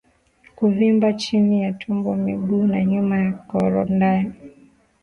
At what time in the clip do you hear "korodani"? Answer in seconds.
3.33-4.31